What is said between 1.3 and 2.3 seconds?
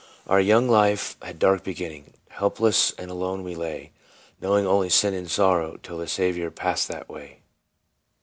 dark beginning,